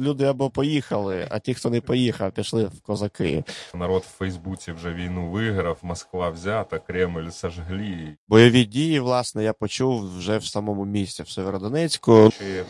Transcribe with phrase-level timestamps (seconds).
[0.00, 3.44] люди або поїхали, а ті, хто не поїхав, пішли в козаки.
[3.74, 8.16] Народ в Фейсбуці вже війну виграв, Москва взята, Кремль сожгли.
[8.28, 12.30] Бойові дії, власне, я почув вже в самому місті, в Северодонецьку.
[12.38, 12.64] Чи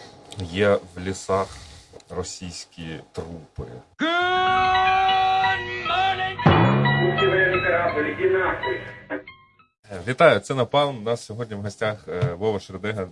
[0.53, 1.47] є в лісах
[2.11, 3.65] російські трупи?
[9.93, 10.99] Е, Вітаю, це Напалм.
[10.99, 13.09] У нас сьогодні в гостях е, Вова Шердега.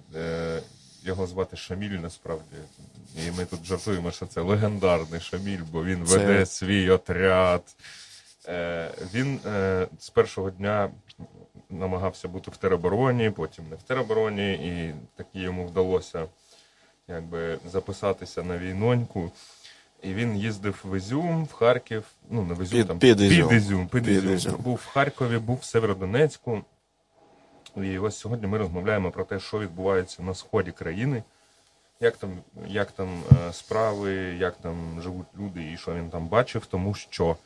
[1.02, 2.56] Його звати Шаміль насправді.
[3.26, 7.62] І ми тут жартуємо, що це легендарний Шаміль, бо він Це- веде свій отряд.
[8.48, 10.90] Е, Він е, з першого дня
[11.70, 16.26] намагався бути в теробороні, потім не в теробороні, і таки йому вдалося
[17.08, 19.30] якби, записатися на війноньку.
[20.02, 23.48] І він їздив в Ізюм, в Харків, ну не в Ізюм, Під- там під Ізюм.
[23.48, 24.34] під Ізюм, під Під Ізюм.
[24.34, 24.54] Ізюм.
[24.58, 26.62] Був в Харкові, був в Северодонецьку.
[27.84, 31.22] І ось сьогодні ми розмовляємо про те, що відбувається на сході країни,
[32.00, 32.30] як там,
[32.66, 37.36] як там е, справи, як там живуть люди і що він там бачив, тому що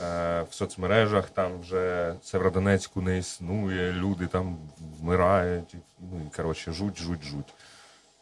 [0.00, 4.58] е, в соцмережах там вже Северодонецьку не існує, люди там
[5.00, 5.74] вмирають.
[6.00, 7.54] Ну і коротше, жуть, жуть, жуть.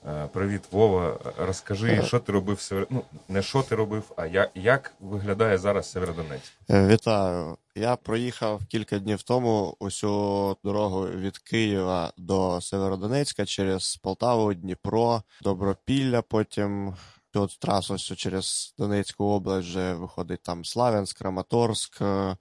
[0.06, 1.19] Е, Привіт, Вова.
[1.39, 2.87] Розкажи, що ти робив Север...
[2.91, 6.53] Ну, не що ти робив, а як, як виглядає зараз Северодонецьк?
[6.70, 7.57] Е, Вітаю.
[7.75, 16.23] Я проїхав кілька днів тому усю дорогу від Києва до Северодонецька через Полтаву, Дніпро, Добропілля,
[16.23, 16.95] потім
[17.33, 22.37] цю трасу через Донецьку область вже виходить там Славянськ, Краматорськ, е,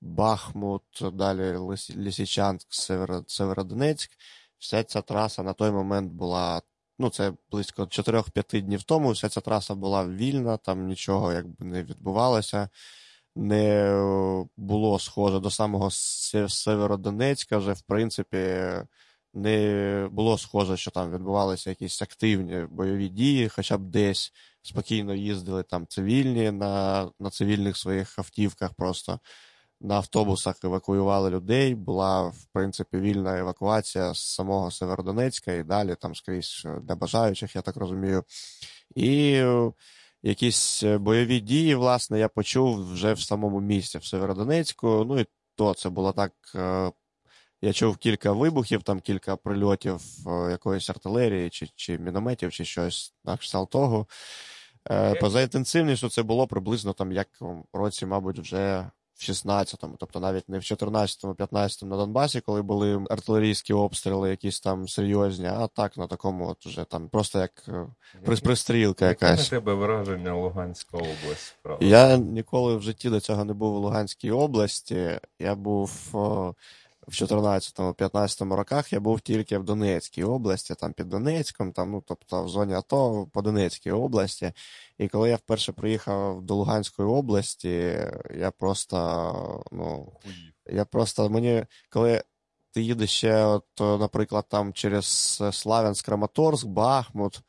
[0.00, 0.82] Бахмут,
[1.12, 4.10] далі Лис- Лисичанськ, Северо- Северодонецьк.
[4.58, 6.62] Вся ця траса на той момент була.
[6.98, 9.10] Ну, це близько 4-5 днів тому.
[9.10, 12.68] Вся ця траса була вільна, там нічого якби не відбувалося
[13.36, 18.68] не е, було схоже до самого Северодонецька, вже в принципі
[19.34, 24.32] не було схоже, що там відбувалися якісь активні бойові дії, хоча б десь
[24.62, 29.20] спокійно їздили там цивільні на, на цивільних своїх автівках, просто
[29.82, 31.74] на автобусах евакуювали людей.
[31.74, 37.56] Була в принципі вільна евакуація з самого Северодонецька і далі там скрізь е, для бажаючих,
[37.56, 38.24] я так розумію.
[38.94, 39.72] І е,
[40.22, 45.04] якісь е, бойові дії, власне, я почув вже в самому місті, в Северодонецьку.
[45.08, 46.32] Ну і то це було так.
[47.64, 50.00] Я чув кілька вибухів, там кілька прильотів
[50.50, 54.06] якоїсь артилерії, чи, чи мінометів, чи щось на кшталт того.
[55.20, 60.48] Поза інтенсивністю це було приблизно там, як в році, мабуть, вже в 16-му, тобто навіть
[60.48, 65.96] не в 14-му, 15-му на Донбасі, коли були артилерійські обстріли, якісь там серйозні, а так
[65.96, 67.52] на такому, от вже там просто як
[68.24, 69.44] пристрілка якась.
[69.44, 71.56] Яке на тебе враження Луганська область?
[71.62, 71.86] Правда?
[71.86, 75.20] Я ніколи в житті до цього не був у Луганській області.
[75.38, 76.54] Я був о,
[77.06, 82.44] в 14-15 роках, я був тільки в Донецькій області, там під Донецьком, там, ну, тобто
[82.44, 84.52] в зоні АТО по Донецькій області.
[84.98, 87.98] І коли я вперше приїхав до Луганської області,
[88.34, 90.12] я просто, ну,
[90.66, 92.22] я просто мені, коли
[92.72, 95.06] ти їдеш ще, от, наприклад, там через
[95.52, 97.40] Славянськ, Краматорськ, Бахмут,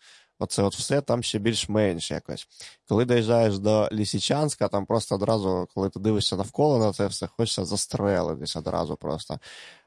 [0.44, 2.48] оце от все там ще більш-менш якось.
[2.90, 7.66] Коли доїжджаєш до Лісічанська, там просто одразу, коли ти дивишся навколо на це все, хочеться
[7.66, 9.40] застрелитись одразу просто.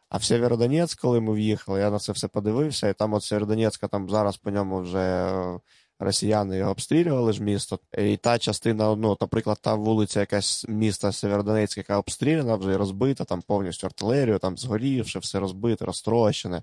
[0.08, 3.88] А в Сєвєродонецьк, коли ми в'їхали, я на це все подивився, і там от Сєвєродонецька,
[3.88, 5.60] там зараз по ньому вже е,
[5.98, 7.78] росіяни його обстрілювали ж місто.
[7.98, 13.24] І та частина, ну, наприклад, та вулиця якась міста Сєвєродонецьк, яка обстріляна, вже і розбита,
[13.24, 16.62] там повністю артилерію, там згорівши, все розбите, розтрощене.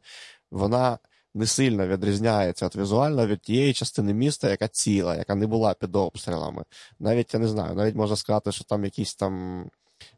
[0.52, 0.98] Вона
[1.34, 5.96] не сильно відрізняється от візуально від тієї частини міста, яка ціла, яка не була під
[5.96, 6.64] обстрілами.
[7.00, 9.66] Навіть я не знаю, навіть можна сказати, що там якісь там,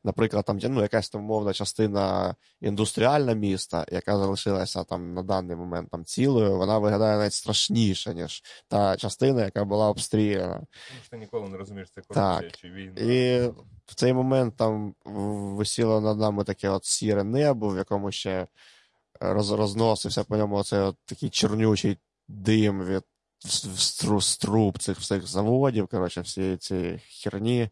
[0.03, 5.89] наприклад, там ну, якась там мовна частина індустріальна міста, яка залишилася там на даний момент
[5.91, 10.65] там цілою, вона виглядає навіть страшніше, ніж та частина, яка була обстріляна.
[11.09, 12.57] Ти ніколи не розумієш, це корупція Так.
[12.57, 13.01] чи війна.
[13.01, 13.47] І
[13.85, 14.95] в цей момент там
[15.55, 18.47] висіло над нами таке от сіре небо, в якому ще
[19.19, 23.03] роз, розносився по ньому оцей такий чорнючий дим від
[23.77, 27.69] стру, струб цих всіх заводів, коротше, всієї цієї херні.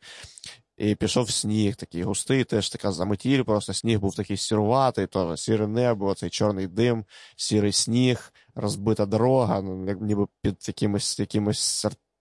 [0.77, 5.67] І пішов сніг такий густий, теж така заметіль, просто сніг був такий сіруватий, теж сіре
[5.67, 11.59] небо, цей чорний дим, сірий сніг, розбита дорога, ну, ніби під якимось, якимось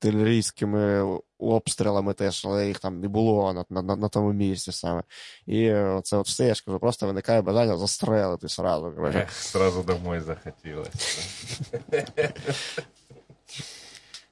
[0.03, 1.05] артилерійськими
[1.39, 5.03] обстрілами теж, але їх там не було на, на, на, тому місці саме.
[5.47, 8.93] І е, це от все, я ж кажу, просто виникає бажання застрелити сразу.
[9.31, 10.91] Сразу домой захотілося.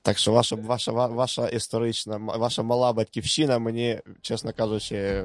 [0.02, 5.24] Так що ваша, ваша, ваша історична, ваша мала батьківщина мені, чесно кажучи,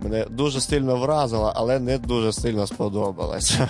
[0.00, 3.68] мене дуже сильно вразила, але не дуже сильно сподобалася.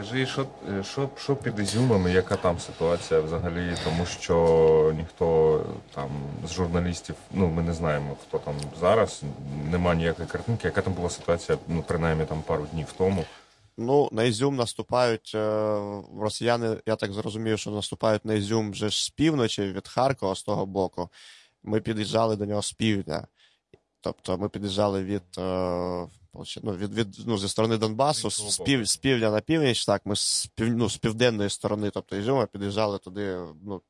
[0.00, 5.60] Скажи, що, е, що, що під Ізюмами, яка там ситуація взагалі, тому що ніхто
[5.94, 6.08] там
[6.46, 9.22] з журналістів, ну ми не знаємо, хто там зараз,
[9.70, 13.24] нема ніякої картинки, яка там була ситуація, ну принаймні там пару днів тому.
[13.76, 15.76] Ну, на Ізюм наступають е,
[16.20, 20.42] росіяни, я так зрозумів, що наступають на Ізюм вже ж з півночі від Харкова, з
[20.42, 21.08] того боку.
[21.62, 23.26] Ми під'їжджали до нього з півдня.
[24.00, 26.06] Тобто ми під'їжджали від, е,
[26.62, 30.06] ну, від, від ну, зі сторони Донбасу, З з, пів, з півдня на північ, так,
[30.06, 33.82] ми з, пів, ну, з південної сторони, тобто Ізюма, під'їжджали туди, ну,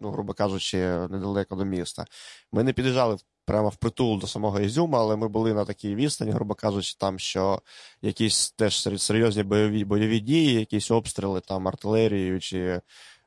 [0.00, 0.78] ну, грубо кажучи,
[1.10, 2.04] недалеко до міста.
[2.52, 6.54] Ми не під'їжджали прямо впритул до самого Ізюма, але ми були на такій відстані, грубо
[6.54, 7.62] кажучи, там, що
[8.02, 12.80] якісь теж серйозні бойові, бойові дії, якісь обстріли там артилерією чи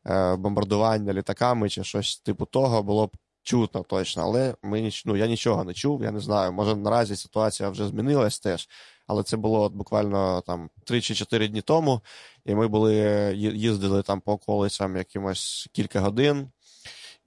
[0.08, 4.24] е, бомбардування літаками, чи щось типу того, було б чутно точно.
[4.24, 6.52] Але ми ну, я нічого не чув, я не знаю.
[6.52, 8.70] Може, наразі ситуація вже змінилась теж.
[9.08, 12.02] Але це було от буквально там 3 чи 4 дні тому,
[12.46, 12.96] і ми були,
[13.36, 16.52] їздили там по околицям якимось кілька годин,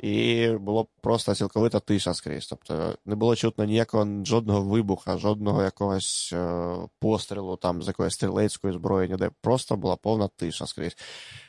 [0.05, 2.47] і було просто цілковита тиша скрізь.
[2.47, 8.75] Тобто не було чутно ніякого жодного вибуха, жодного якогось е, пострілу там з якоїсь стрілецької
[8.75, 10.97] зброї, ніде просто була повна тиша скрізь.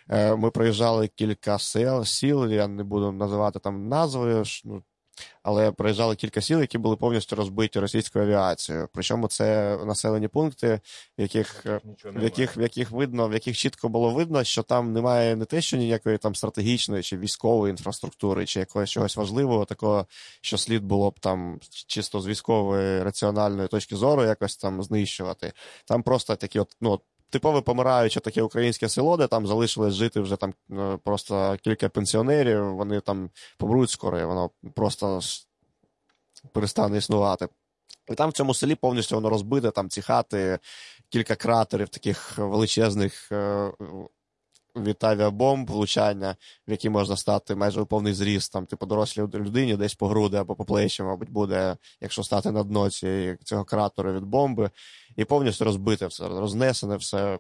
[0.09, 4.83] Е, ми проїжджали кілька сел, сіл, я не буду називати там назви, ну,
[5.43, 8.89] але проїжджали кілька сіл, які були повністю розбиті російською авіацією.
[8.93, 10.79] Причому це населені пункти,
[11.17, 14.93] в яких е, в яких, в яких видно, в яких чітко було видно, що там
[14.93, 20.07] немає не те, що ніякої там стратегічної чи військової інфраструктури, чи якогось чогось важливого, такого,
[20.41, 25.53] що слід було б там чисто з військової раціональної точки зору якось там знищувати.
[25.85, 26.99] Там просто такі, от, ну,
[27.29, 32.75] типове помираюче таке українське село, де там залишилось жити вже там е, просто кілька пенсіонерів,
[32.75, 35.19] вони там помруть скоро, і воно просто
[36.53, 37.47] перестане існувати.
[38.11, 40.59] І там в цьому селі повністю воно розбите, там ці хати,
[41.09, 43.71] кілька кратерів таких величезних е,
[44.75, 46.35] від авіабомб, влучання,
[46.67, 50.37] в які можна стати майже у повний зріст, там, типу, дорослій людині десь по груди
[50.37, 52.89] або по плечі, мабуть, буде, якщо стати на дно
[53.43, 54.69] цього кратеру від бомби,
[55.15, 57.39] і повністю розбите все, рознесене все.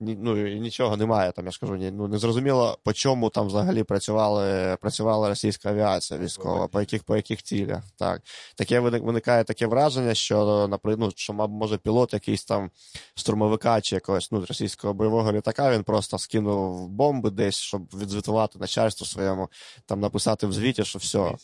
[0.00, 3.30] Ні, ну, і нічого немає, там, я ж кажу, ні, ну, не зрозуміло, по чому
[3.30, 7.84] там взагалі працювали, працювала російська авіація військова, по яких, по яких цілях.
[7.96, 8.22] Так.
[8.56, 12.70] Таке виник- виникає таке враження, що, наприклад, ну, що, може пілот якийсь там
[13.14, 19.06] штурмовика чи якогось ну, російського бойового літака, він просто скинув бомби десь, щоб відзвітувати начальству
[19.06, 19.48] своєму,
[19.86, 21.34] там написати в звіті, що все,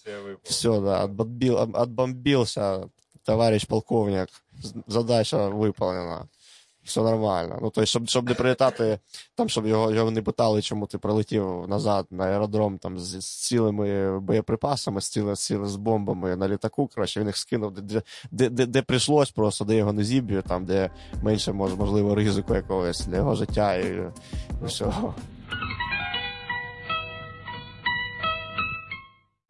[0.43, 2.85] все, да, отбомбил, отбомбился,
[3.23, 4.29] товарищ полковник,
[4.87, 6.29] задача виповнена.
[6.85, 7.55] Все нормально.
[7.55, 8.99] Ну, тобто, щоб, щоб не прилітати,
[9.35, 13.47] там, щоб його, його не питали, чому ти прилетів назад на аеродром там, з, з
[13.47, 16.91] цілими боєприпасами, з, ціли, з, з бомбами на літаку.
[16.95, 20.65] Коротше, він їх скинув, де, де, де, де прийшлось, просто де його не зіб'ють, там,
[20.65, 20.91] де
[21.23, 24.13] менше мож, можливо ризику якогось для його життя і,
[24.63, 25.15] і всього.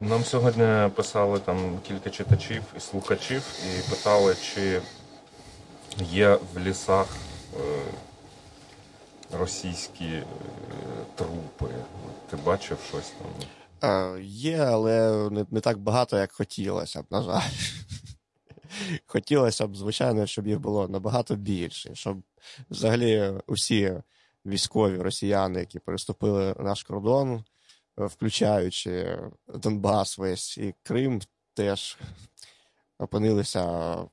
[0.09, 4.81] Нам сьогодні писали там кілька читачів і слухачів і питали, чи
[5.99, 7.07] є в лісах
[7.57, 7.81] е,
[9.31, 10.25] російські е,
[11.15, 11.65] трупи.
[12.29, 13.13] Ти бачив щось
[13.81, 14.15] там?
[14.15, 17.49] Е, Є, але не, не так багато, як хотілося б, на жаль.
[19.05, 22.17] Хотілося б, звичайно, щоб їх було набагато більше, щоб
[22.69, 23.93] взагалі усі
[24.45, 27.43] військові росіяни, які переступили наш кордон,
[27.97, 31.21] включаючи Донбас весь і Крим,
[31.53, 31.97] теж
[32.99, 33.63] опинилися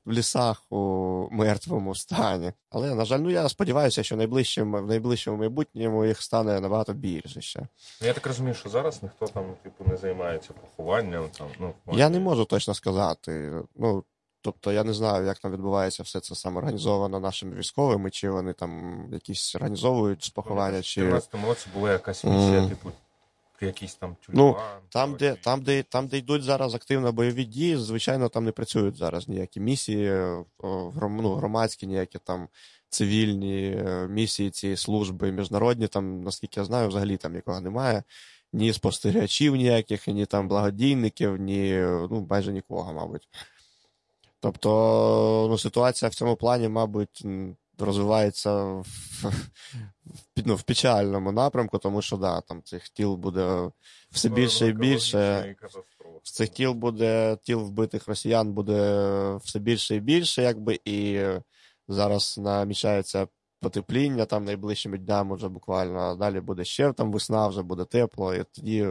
[0.05, 2.53] в лісах у мертвому стані.
[2.69, 7.41] Але, на жаль, ну я сподіваюся, що найближчим, в найближчому майбутньому їх стане набагато більше
[7.41, 7.59] ще.
[8.01, 11.29] Ну, Я так розумію, що зараз ніхто там, типу, не займається похованням.
[11.37, 13.51] Там, ну, в Я не можу точно сказати.
[13.75, 14.03] Ну,
[14.41, 18.53] тобто, я не знаю, як там відбувається все це саме організовано нашими військовими, чи вони
[18.53, 22.69] там якісь організовують поховання, В чи 2014 році була якась місія, Мгм.
[22.69, 22.91] типу,
[23.65, 24.57] якийсь там Ну,
[24.89, 28.97] там, де, там, де, там, де йдуть зараз активно бойові дії, звичайно, там не працюють
[28.97, 30.09] зараз ніякі місії,
[30.63, 32.47] гром, ну, громадські, ніякі там
[32.89, 35.87] цивільні е, місії цієї служби міжнародні.
[35.87, 38.03] Там, наскільки я знаю, взагалі там нікого немає.
[38.53, 43.29] Ні спостерігачів ніяких, ні там благодійників, ні ну, майже нікого, мабуть.
[44.39, 47.25] Тобто, ну, ситуація в цьому плані, мабуть,
[47.85, 48.85] розвивається в,
[49.23, 49.33] в,
[50.45, 53.71] ну, в печальному напрямку, тому що да, там цих тіл буде
[54.11, 55.55] все більше і більше.
[56.23, 61.21] З цих тіл буде тіл вбитих росіян буде все більше і більше, якби і
[61.87, 63.27] зараз намічається
[63.59, 65.99] потепління там найближчими днями вже буквально.
[65.99, 68.87] А далі буде ще там весна, вже буде тепло, і тоді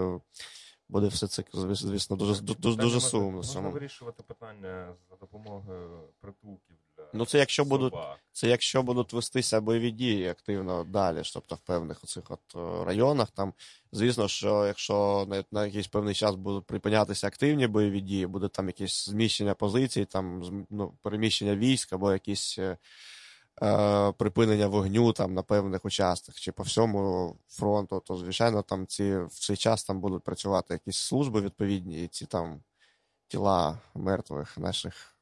[0.88, 3.30] буде все це, звісно, дуже, дуже, дуже сумно.
[3.30, 6.76] Можна вирішувати питання за допомогою притулків
[7.12, 7.94] Ну, це якщо будуть,
[8.32, 13.30] це якщо будуть вестися бойові дії активно далі, тобто в певних оцих от е, районах.
[13.30, 13.54] Там,
[13.92, 18.66] звісно, що якщо на, на якийсь певний час будуть припинятися активні бойові дії, буде там
[18.66, 22.76] якесь зміщення позицій, там ну, переміщення військ або якісь е,
[23.62, 29.16] е, припинення вогню там на певних участках чи по всьому фронту, то звичайно там ці
[29.16, 32.62] в цей час там будуть працювати якісь служби відповідні, і ці там
[33.28, 35.16] тіла мертвих наших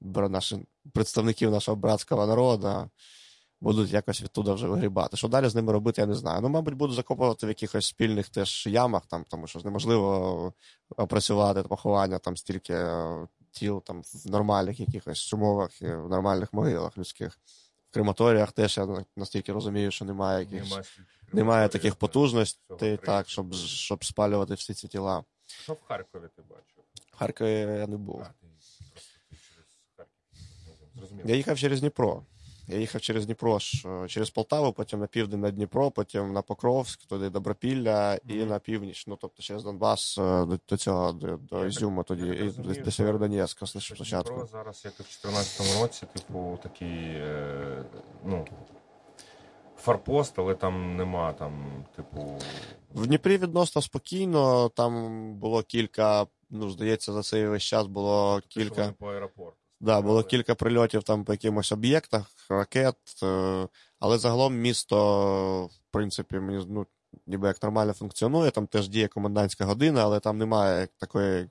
[0.00, 0.58] наших
[0.92, 2.90] представників нашого братського народу
[3.60, 5.16] будуть якось відтуда вже вигрібати.
[5.16, 6.40] Що далі з ними робити, я не знаю.
[6.40, 10.52] Ну, мабуть, буду закопувати в якихось спільних теж ямах, там, тому що неможливо
[10.96, 16.98] опрацювати поховання там стільки е, тіл там в нормальних якихось умовах, і в нормальних могилах
[16.98, 17.38] людських.
[17.90, 20.70] В крематоріях теж я настільки розумію, що немає якихось.
[20.70, 25.24] Нема стільки Немає таких потужностей, так, щоб, щоб спалювати всі ці тіла.
[25.46, 26.84] Що в Харкові ти бачив?
[27.12, 28.20] В Харкові я не був.
[28.20, 28.46] А, ти
[28.94, 30.78] просто ти через Харків.
[30.98, 31.28] Зрозуміло.
[31.28, 32.22] Я їхав через Дніпро.
[32.70, 37.04] Я їхав через Дніпро, е, через Полтаву, потім на південь на Дніпро, потім на Покровськ,
[37.06, 39.06] туди Добропілля і на північ.
[39.06, 42.74] Ну, тобто через Донбас е, до, до цього, до, до Ізюма тоді, я і розумію,
[42.74, 44.34] до, до Сєвєродонецька спочатку.
[44.34, 47.84] Дніпро зараз, як і в 2014 році, типу, такий, е,
[48.24, 48.46] ну,
[49.76, 52.38] форпост, але там нема там, типу,
[52.94, 58.60] В Дніпрі відносно спокійно, там було кілька, ну, здається, за цей весь час було що
[58.60, 58.92] кілька.
[58.98, 59.67] по аеропорту.
[59.80, 63.68] Да, було кілька прильотів там по якимось об'єктах, ракет, е,
[64.00, 66.86] але загалом місто, в принципі, мені ну,
[67.26, 68.50] ніби як нормально функціонує.
[68.50, 71.50] Там теж діє комендантська година, але там немає такої,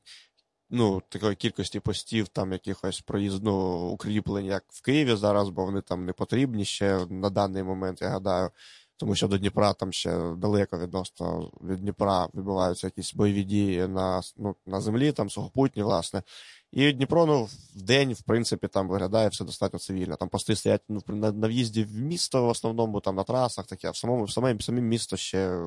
[0.69, 6.05] ну, такої кількості постів, там якихось проїзну укріплень, як в Києві зараз, бо вони там
[6.05, 8.51] не потрібні ще на даний момент, я гадаю.
[8.99, 14.21] Тому що до Дніпра там ще далеко відносно від Дніпра відбуваються якісь бойові дії на,
[14.37, 16.23] ну, на землі, там сухопутні, власне.
[16.71, 17.43] І Дніпро, ну,
[17.75, 20.15] в день, в принципі, там виглядає все достатньо цивільно.
[20.15, 23.87] Там пости стоять ну, на, на в'їзді в місто, в основному, там на трасах, таке,
[23.87, 25.61] а в самому в самому, самі місто ще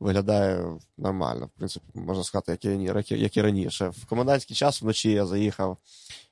[0.00, 1.46] виглядає нормально.
[1.46, 3.88] В принципі, можна сказати, як і, рані- як, і- як і раніше.
[3.88, 5.76] В комендантський час вночі я заїхав,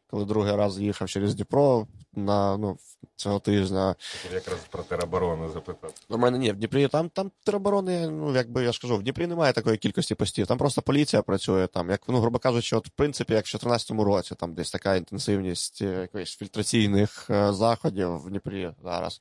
[0.06, 1.86] коли другий раз їхав через Дніпро
[2.24, 2.78] на ну,
[3.16, 3.94] цього тижня.
[4.22, 5.94] Хотів якраз про тероборону запитати.
[6.08, 9.26] У мене ні, в Дніпрі там, там тероборони, ну якби я ж кажу, в Дніпрі
[9.26, 10.46] немає такої кількості постів.
[10.46, 13.90] Там просто поліція працює там, як ну, грубо кажучи, от в принципі, як в 2014
[13.90, 19.20] році, там десь така інтенсивність е, якоїсь фільтраційних е, заходів в Дніпрі зараз.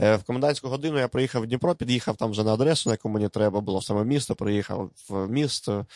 [0.00, 3.08] Е, в комендантську годину я приїхав в Дніпро, під'їхав там вже на адресу, на яку
[3.08, 4.34] мені треба було в саме місто.
[4.34, 5.86] Приїхав в місто,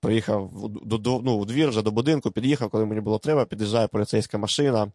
[0.00, 0.50] приїхав
[0.84, 4.38] до, до, ну, у двір вже до будинку, під'їхав, коли мені було треба, під'їжджає поліцейська
[4.38, 4.92] машина.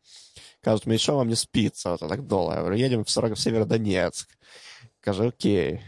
[0.62, 1.90] Кажуть, мені що вам не спиться?
[1.90, 2.74] вот так долго.
[2.74, 4.30] Я їдемо в 40 в Северодонецк.
[5.02, 5.82] Каже, окей.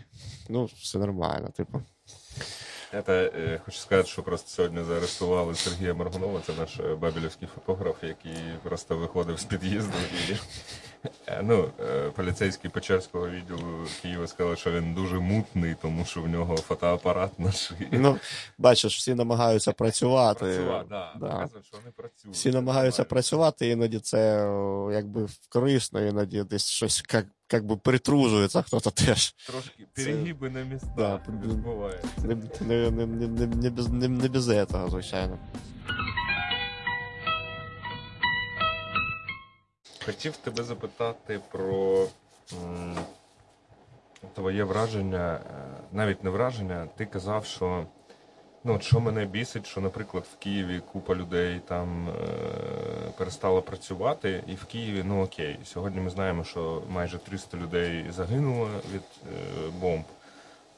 [0.49, 1.81] Ну, все нормально, типу.
[2.93, 8.03] Это, е, хочу сказати, що просто сьогодні заарестували Сергія Маргунова, це наш е, бабілівський фотограф,
[8.03, 9.97] який просто виходив з під'їзду
[10.29, 10.35] і
[11.43, 16.57] ну, е, поліцейський Печерського відділу Києва сказали, що він дуже мутний, тому що в нього
[16.57, 17.89] фотоапарат на шиї.
[17.91, 18.17] Ну,
[18.57, 20.45] бачиш, всі намагаються працювати.
[20.45, 21.27] Працювати, да, Да.
[21.27, 22.35] показують, що вони працюють.
[22.37, 24.19] Всі намагаються працювати, іноді це
[24.93, 29.31] якби корисно, іноді десь щось як, як би притружується хто-то теж.
[29.47, 32.07] Трошки перегиби на містах Да, відбувається.
[32.17, 35.37] Не, не, не, не, не, не, без, не, не без этого, звичайно.
[40.05, 42.07] Хотів тебе запитати про
[44.33, 45.39] твоє враження, е,
[45.91, 47.85] навіть не враження, ти казав, що
[48.63, 52.13] ну, от що мене бісить, що, наприклад, в Києві купа людей там е,
[53.17, 58.69] перестала працювати, і в Києві, ну окей, сьогодні ми знаємо, що майже 300 людей загинуло
[58.93, 60.03] від е, бомб.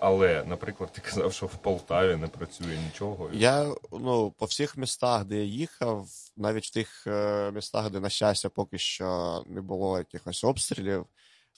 [0.05, 3.29] Але, наприклад, ти казав, що в Полтаві не працює нічого.
[3.33, 6.07] Я ну, по всіх містах, де я їхав,
[6.37, 11.05] навіть в тих е, містах, де, на щастя, поки що не було якихось обстрілів,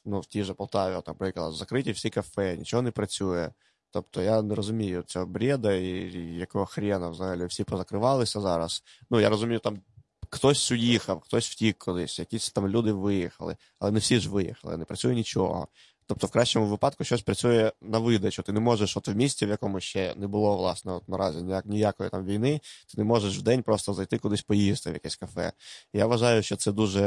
[0.06, 3.50] ну, в тій же Полтаві, наприклад, закриті всі кафе, нічого не працює.
[3.92, 8.84] Тобто я не розумію цього бреда і, і якого хрена взагалі всі позакривалися зараз.
[9.10, 9.82] Ну, я розумію, там
[10.30, 14.86] хтось уїхав, хтось втік кудись, якісь там люди виїхали, але не всі ж виїхали, не
[14.86, 15.68] працює нічого.
[16.08, 18.44] Тобто, в кращому випадку щось працює на видачу.
[18.44, 21.66] Ти не можеш, от в місті, в якому ще не було, власне, от наразі ніяк,
[21.66, 25.52] ніякої там війни, ти не можеш в день просто зайти кудись поїсти в якесь кафе.
[25.94, 27.02] Я вважаю, що це дуже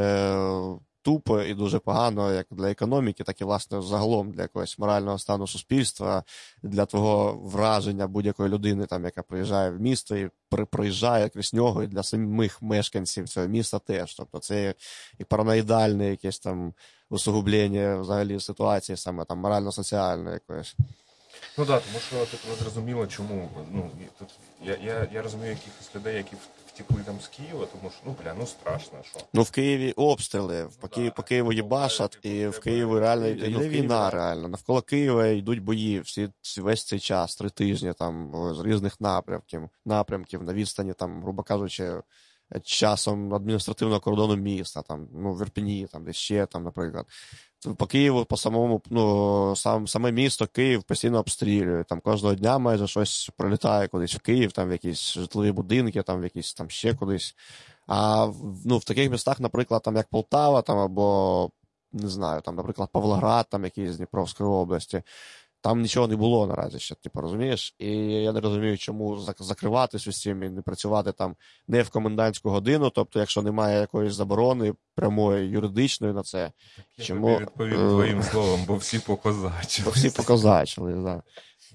[1.03, 5.47] тупо і дуже погано як для економіки, так і власне загалом для якогось морального стану
[5.47, 6.25] суспільства,
[6.63, 10.31] для твого враження будь-якої людини, там, яка приїжджає в місто і
[10.71, 14.15] проїжджає крізь нього, і для самих мешканців цього міста теж.
[14.15, 14.75] Тобто це
[15.19, 16.75] і параноїдальне якесь там
[17.11, 20.77] усугублення взагалі ситуації, саме там морально-соціальної якоїсь.
[21.59, 23.49] Ну так, да, тому що тут зрозуміло, чому.
[23.73, 24.29] Ну, тут,
[24.63, 28.17] я, я, я розумію якихось людей, які в, в там з Києва, тому що ну
[28.23, 29.21] бля, ну страшно, що.
[29.35, 33.31] Ну, в Києві обстріли, в по, Києві, по Києву їбашать, і в Києві реально Ну,
[33.31, 34.49] йде в війна, реально.
[34.49, 40.43] Навколо Києва йдуть бої всі весь цей час, три тижні там з різних напрямків, напрямків
[40.43, 42.03] на відстані, там, грубо кажучи,
[42.63, 47.07] часом адміністративного кордону міста, там, ну, в Ірпені, там, десь ще там, наприклад.
[47.77, 51.85] По Києву, по самому, ну, сам, саме місто Київ постійно обстрілює.
[51.85, 56.21] Там кожного дня майже щось прилітає кудись в Київ, там в якісь житлові будинки, там
[56.21, 57.35] в якісь там ще кудись.
[57.87, 58.29] А
[58.65, 61.51] ну, в таких містах, наприклад, там як Полтава, там або
[61.93, 65.03] не знаю, там, наприклад, Павлоград, там якийсь з Дніпровської області.
[65.61, 67.75] Там нічого не було наразі ще, типу, розумієш?
[67.79, 71.37] І я не розумію, чому закриватись усім і не працювати там
[71.69, 72.91] не в комендантську годину.
[72.91, 76.53] Тобто, якщо немає якоїсь заборони прямої юридичної на це,
[76.99, 79.85] Я Чому, тобі відповім е, твоїм словом, бо всі покозачили.
[79.85, 80.93] Бо всі покозачили.
[80.93, 81.23] Да.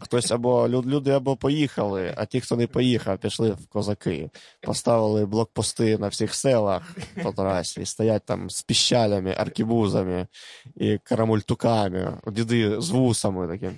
[0.04, 4.30] Хтось або люди або поїхали, а ті, хто не поїхав, пішли в козаки,
[4.62, 10.28] поставили блокпости на всіх селах по трасі, стоять там з піщалями, аркібузами
[10.76, 13.78] і карамультуками, діди з вусами таким.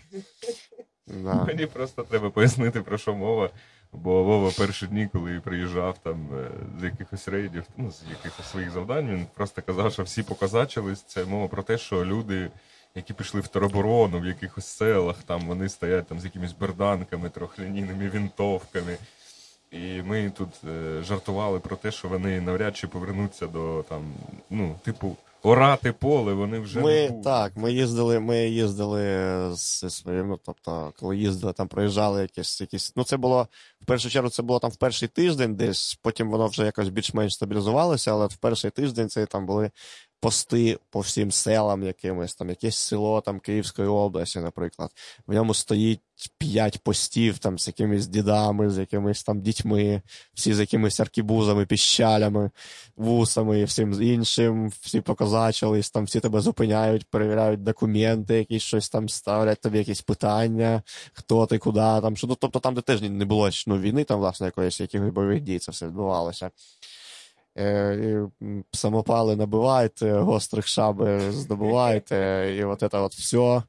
[1.07, 1.43] Да.
[1.43, 3.49] Мені просто треба пояснити, про що мова.
[3.91, 8.71] Бо Вова перші дні, коли приїжджав там е, з якихось рейдів, ну, з якихось своїх
[8.71, 11.03] завдань, він просто казав, що всі показачились.
[11.03, 12.51] Це мова про те, що люди,
[12.95, 18.09] які пішли в тероборону в якихось селах, там вони стоять там з якимись берданками, трохляніними
[18.09, 18.97] вінтовками.
[19.71, 24.13] І ми тут е, жартували про те, що вони навряд чи повернуться до там,
[24.49, 27.23] ну, типу, орати поле, вони вже не Ми будуть.
[27.23, 29.01] так, ми їздили, ми їздили
[29.55, 32.93] з своїм, ну, тобто, коли їздили, там проїжджали якісь, якісь.
[32.95, 33.47] Ну, це було
[33.81, 37.33] в першу чергу, це було там в перший тиждень десь, потім воно вже якось більш-менш
[37.33, 39.71] стабілізувалося, але в перший тиждень це там були
[40.19, 44.89] пости по всім селам якимось, там якесь село там Київської області, наприклад.
[45.27, 46.01] В ньому стоїть
[46.37, 50.01] п'ять постів там з якимись дідами, з якимись там дітьми,
[50.33, 52.51] всі з якимись аркібузами, піщалями,
[52.95, 59.09] вусами і всім іншим, всі показачились, там всі тебе зупиняють, перевіряють документи, якісь щось там
[59.09, 62.17] ставлять тобі якісь питання, хто ти, куди там.
[62.17, 65.41] Що, ну, тобто там, де теж не було ну, війни, там, власне, якоїсь якихось бойових
[65.41, 66.51] дій, це все відбувалося.
[67.57, 68.27] Е,
[68.71, 73.63] самопали набивайте, гострих шаби здобувайте, і от це от все.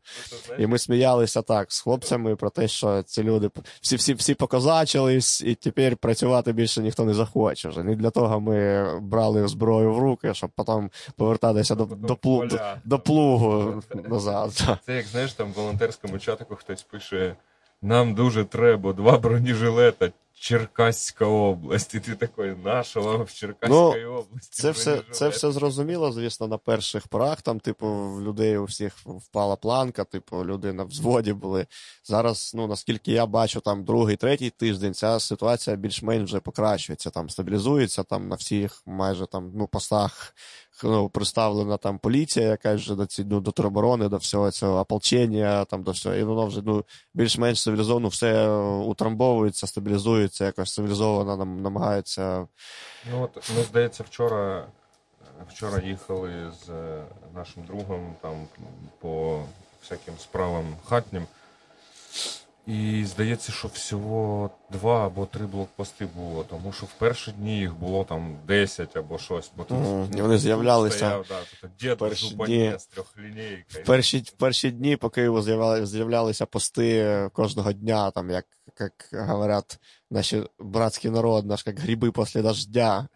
[0.58, 5.40] І ми сміялися так з хлопцями про те, що ці люди всі всі всі покозачились,
[5.40, 7.68] і тепер працювати більше ніхто не захоче.
[7.68, 12.46] Вже не для того ми брали зброю в руки, щоб потім повертатися до, до, плу,
[12.46, 14.78] до, до плугу назад.
[14.86, 17.36] Це як знаєш, там в волонтерському чатику хтось пише:
[17.82, 20.10] нам дуже треба два бронежилета.
[20.38, 24.48] Черкаська область, і ти такий, наша вам в Черкаській області.
[24.50, 27.42] Це все, це все зрозуміло, звісно, на перших порах.
[27.42, 31.66] Там, типу, в людей у всіх впала планка, типу, люди на взводі були.
[32.04, 37.30] Зараз, ну наскільки я бачу, там другий, третій тиждень ця ситуація більш-менш вже покращується, там
[37.30, 40.34] стабілізується, там на всіх майже там ну, постах
[40.84, 45.64] ну, представлена там поліція, якась вже до ці ну, до тероборони, до всього цього ополчення,
[45.64, 51.62] там до всього, і воно вже ну більш-менш цивілізовано все утрамбовується, стабілізується, якось цивілізовано нам
[51.62, 52.46] намагається.
[53.10, 54.66] Ну, от, ми, здається, вчора,
[55.48, 58.46] вчора їхали з е, нашим другом там
[59.00, 59.42] по
[59.82, 61.26] всяким справам хатнім.
[62.66, 67.74] І здається, що всього два або три блокпости було, тому що в перші дні їх
[67.74, 69.50] було там 10 або щось.
[69.56, 72.74] Бо тут, ну, І вони з'являлися Стояв, да, дід перші дні.
[72.78, 73.64] з трьохлінійкою.
[73.68, 78.44] В перші, в перші дні по Києву з'являли- з'являлися пости кожного дня, там, як,
[78.80, 79.78] як говорять
[80.10, 83.08] наші братський народ, наш як гриби після дождя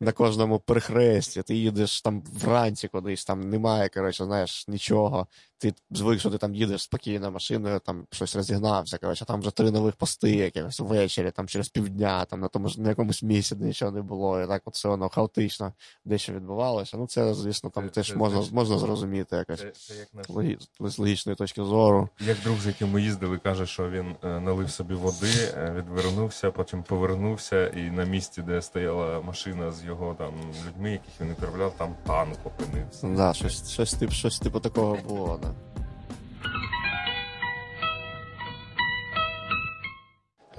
[0.00, 1.42] на кожному перехресті.
[1.42, 5.26] Ти їдеш там вранці кудись, там немає, коротше, знаєш, нічого.
[5.58, 8.98] Ти звик, що ти там їдеш спокійно машиною, там щось розігнався.
[8.98, 12.80] Коротше, там вже три нових пости якимось ввечері, там через півдня, там на тому ж
[12.80, 14.40] на якомусь місці нічого не було.
[14.42, 15.72] І так от все воно хаотично
[16.04, 16.96] дещо відбувалося.
[16.96, 20.08] Ну, це, звісно, там Це- теж це, можна, знаєш, можна зрозуміти якось Це, це як
[20.14, 22.08] наш логі- з логічної точки зору.
[22.20, 25.84] Як друг, з яким ми їздили, каже, що він е, налив собі води, е,
[26.24, 30.34] відвернувся, потім повернувся, і на місці, де стояла машина з його там
[30.66, 33.06] людьми, яких він відправляв, там танк опинився.
[33.08, 35.54] Да, щось, щось, тип, щось типу такого було, да.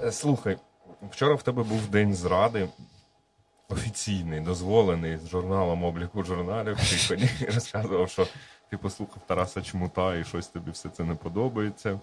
[0.06, 0.58] Е, Слухай,
[1.10, 2.68] вчора в тебе був день зради.
[3.68, 6.78] Офіційний, дозволений з журналом обліку журналів.
[7.08, 8.26] Ти мені розказував, що
[8.70, 12.00] ти послухав Тараса Чмута і щось тобі все це не подобається.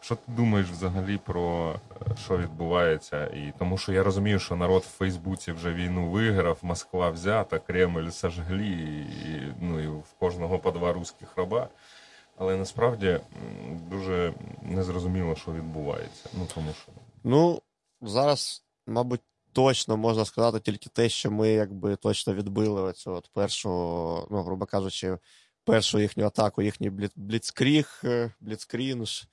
[0.00, 1.74] Що ти думаєш взагалі про
[2.10, 3.26] е, що відбувається?
[3.26, 8.10] І тому що я розумію, що народ в Фейсбуці вже війну виграв, Москва взята, Кремль
[8.10, 11.68] сожгли, і, ну і в кожного по два русських раба.
[12.36, 13.20] Але насправді
[13.90, 16.28] дуже незрозуміло, що відбувається.
[16.38, 16.92] Ну тому що
[17.24, 17.62] Ну,
[18.00, 19.20] зараз, мабуть,
[19.52, 23.68] точно можна сказати тільки те, що ми якби точно відбили оцю от першу,
[24.30, 25.18] ну, грубо кажучи,
[25.64, 29.28] першу їхню атаку, їхній бліцкріг, е, бліцкрінж,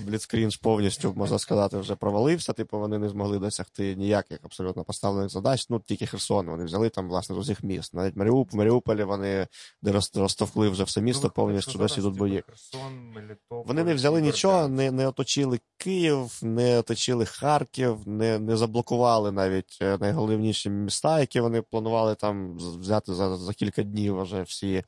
[0.00, 2.52] бліцкрінж повністю, можна сказати, вже провалився.
[2.52, 5.66] Типу, вони не змогли досягти ніяких абсолютно поставлених задач.
[5.70, 7.94] Ну, тільки Херсон вони взяли там, власне, з усіх міст.
[7.94, 9.46] Навіть Маріуп, в Маріуполі вони
[9.82, 12.42] де розтовкли вже все місто Ну, повністю досі тут бої.
[12.46, 18.56] Херсон, Мелітополь, Вони не взяли нічого, не, не оточили Київ, не оточили Харків, не, не
[18.56, 24.42] заблокували навіть е, найголовніші міста, які вони планували там взяти за, за кілька днів вже
[24.42, 24.84] всі.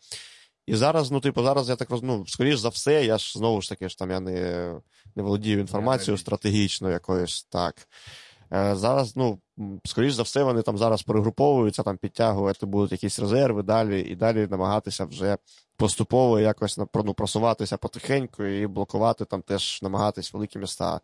[0.66, 3.61] І зараз, ну, типу, зараз я так розумію, ну, скоріш за все, я ж знову
[3.61, 4.75] ж таки ж там я не,
[5.16, 7.88] не володію інформацією стратегічною якоюсь так.
[8.53, 9.38] Е, зараз, ну,
[9.85, 14.46] скоріш за все, вони там зараз перегруповуються, там підтягувати будуть якісь резерви далі, і далі
[14.51, 15.37] намагатися вже
[15.77, 21.01] поступово якось ну, просуватися потихеньку і блокувати там теж намагатись великі міста.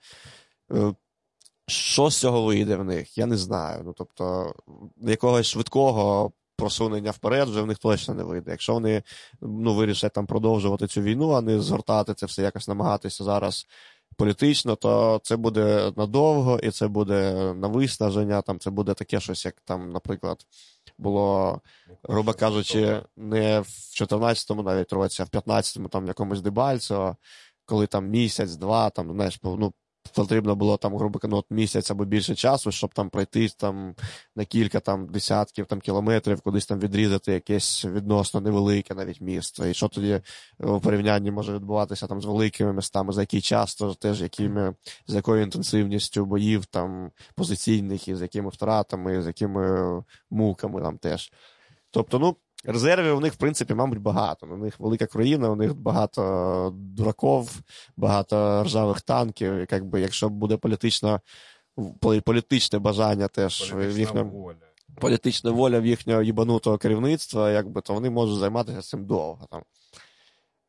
[0.73, 0.95] Е,
[1.67, 3.83] Що з цього вийде в них, я не знаю.
[3.85, 4.55] Ну, тобто,
[4.97, 8.51] якогось швидкого просунення вперед вже в них точно не вийде.
[8.51, 9.03] Якщо вони
[9.41, 13.67] ну, вирішать там продовжувати цю війну, а не згортати це все, якось намагатися зараз
[14.17, 18.43] політично, то це буде надовго, і це буде на виснаження.
[18.43, 20.47] Там це буде таке щось, як там, наприклад,
[20.99, 21.61] було
[22.03, 23.67] грубо кажучи, не в
[24.03, 27.17] 14-му навіть році, а в 15-му там якомусь Дебальцево,
[27.65, 29.73] коли там місяць-два, там, знаєш, ну,
[30.15, 33.95] потрібно було там, грубо кажучи, от місяць або більше часу, щоб там пройти там
[34.37, 39.67] на кілька там десятків там кілометрів, кудись там відрізати якесь відносно невелике навіть місто.
[39.67, 40.21] І що тоді
[40.59, 44.75] у порівнянні може відбуватися там з великими містами, за який час, то теж якими,
[45.07, 50.99] з якою інтенсивністю боїв там позиційних, і з якими втратами, і з якими муками там
[50.99, 51.33] теж.
[51.91, 54.47] Тобто, ну, резервів у них, в принципі, мабуть, багато.
[54.47, 57.51] У них велика країна, у них багато дураков,
[57.97, 59.55] багато ржавих танків.
[59.55, 61.21] І якби, якщо буде політично,
[62.01, 64.57] полі- політичне бажання теж в Політична їхньому воля.
[65.01, 69.47] політична воля в їхнього їбанутого керівництва, якби, то вони можуть займатися цим довго.
[69.51, 69.63] Там.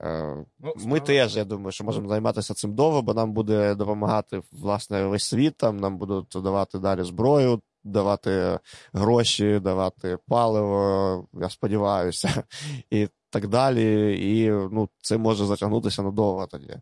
[0.04, 3.75] Е, Ну, Ми справа- теж, я думаю, що можемо займатися цим довго, бо нам буде
[3.75, 5.58] допомагати власне весь світ.
[5.58, 8.60] Там нам будуть давати далі зброю, давати
[8.94, 12.44] гроші, давати паливо, я сподіваюся,
[12.89, 14.18] і так далі.
[14.34, 16.78] І ну, це може затягнутися надовго тоді.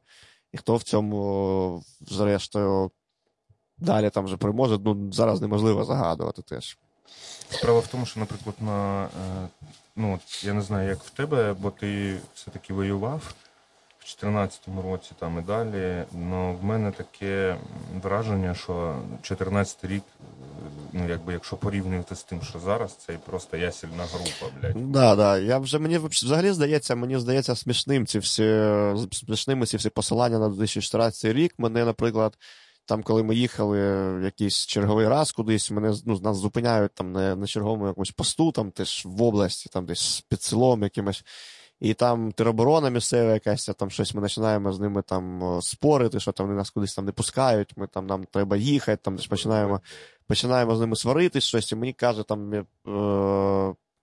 [0.52, 2.92] І хто в цьому, зрештою,
[3.78, 6.78] далі там вже переможе, ну зараз неможливо загадувати теж.
[7.50, 9.10] Справа в тому, що, наприклад, на е,
[9.96, 13.34] ну я не знаю, як в тебе, бо ти все-таки воював
[14.08, 16.04] 2014 році там і далі.
[16.12, 17.58] Ну в мене таке
[18.04, 20.04] враження, що 14 рік,
[20.93, 24.91] ну якби якщо порівнювати з тим, що зараз, це просто ясельна група, блядь.
[24.91, 25.38] Да, да.
[25.38, 28.65] Я вже мені взагалі здається, мені здається смішним ці всі
[29.12, 31.54] смішними ці всі посилання на 2014 рік.
[31.58, 32.38] Мене, наприклад,
[32.86, 33.80] там, коли ми їхали
[34.17, 38.52] в якийсь черговий раз кудись, мене ну, нас зупиняють там на, на черговому якомусь посту,
[38.52, 41.24] там теж в області, там десь під селом якимось.
[41.80, 46.46] І там тероборона місцева якась, там щось ми починаємо з ними там спорити, що там
[46.46, 49.82] вони нас кудись там не пускають, ми там нам треба їхати, там десь починаємо
[50.28, 52.66] починаємо з ними сваритись щось, і мені каже там е,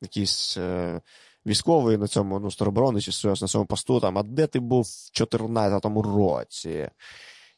[0.02, 1.00] якийсь е,
[1.46, 4.82] військовий на цьому, ну, староборони чи щось на цьому посту, там, а де ти був
[4.82, 6.88] в 14-му році?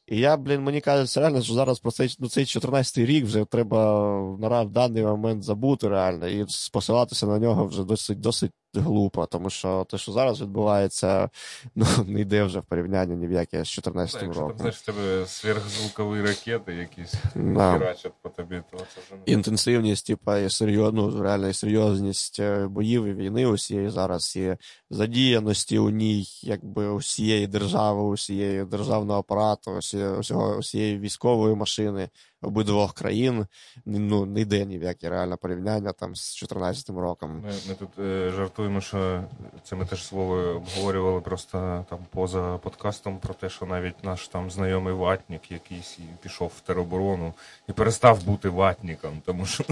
[0.06, 3.44] І я, блін, мені кажеться, реально, що зараз про цей, ну, цей 14-й рік вже
[3.44, 4.04] треба
[4.40, 9.86] на даний момент забути реально і посилатися на нього вже досить досить глупо, тому що
[9.90, 11.30] те, що зараз відбувається,
[11.74, 14.58] ну, не йде вже в порівняння ні в яке з 14 Якщо там, роком.
[14.58, 17.72] знаєш, тебе сверхзвукові ракети якісь Да.
[17.72, 22.40] херачать по тобі, то це вже не інтенсивність, типа, і серйозну, ну, реально і серйозність
[22.40, 24.56] е, боїв і війни усієї зараз, і
[24.90, 32.08] задіяності у ній, якби усієї держави, усієї державного апарату, усієї, усього, усієї військової машини
[32.46, 33.46] обидвох країн.
[33.86, 37.40] Ну, не йде ні в яке реальне порівняння там з 14 роком.
[37.40, 39.24] Ми, ми тут е, жартуємо, що
[39.64, 44.50] це ми теж слово обговорювали просто там поза подкастом про те, що навіть наш там
[44.50, 47.34] знайомий ватник якийсь пішов в тероборону
[47.68, 49.22] і перестав бути ватником.
[49.26, 49.64] Тому що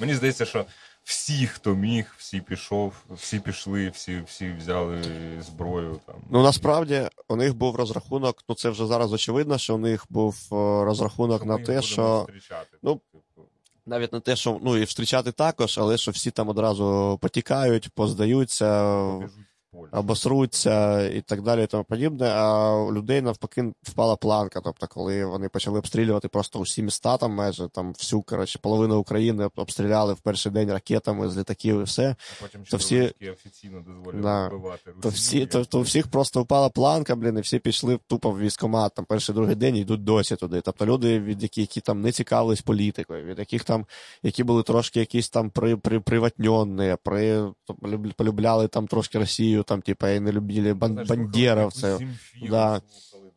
[0.00, 0.64] мені здається, що
[1.06, 5.02] всі, хто міг, всі пішов, всі пішли, всі, всі взяли
[5.40, 6.00] зброю.
[6.06, 6.14] Там.
[6.30, 8.44] Ну насправді у них був розрахунок.
[8.48, 12.26] Ну це вже зараз очевидно, що у них був е, розрахунок Що на те, що
[12.82, 13.48] ну, Типу,
[13.86, 19.00] навіть на те, що ну і встрічати також, але що всі там одразу потікають, поздаються,
[19.12, 19.55] побіжуть.
[19.92, 22.28] Обосруться і так далі, і тому подібне.
[22.28, 24.60] А у людей навпаки впала планка.
[24.64, 29.48] Тобто, коли вони почали обстрілювати просто усі міста, там майже там всю коротше, половину України
[29.56, 32.16] обстріляли в перший день ракетами з літаків і все.
[32.38, 34.48] А потім то всі- офіційно дозволив Да.
[34.48, 38.30] вбивати То всі, то, то у всіх просто впала планка, блін, і всі пішли тупо
[38.30, 40.60] в військкомат, там перший другий день і йдуть досі туди.
[40.60, 43.86] Тобто люди, від які, які там не цікавились політикою, від яких там,
[44.22, 47.52] які були трошки якісь там при, при, приватньонні, при,
[48.16, 52.00] полюбляли там трошки Росію, там, типа, і не любили бан, бандєровців.
[52.50, 52.80] Да.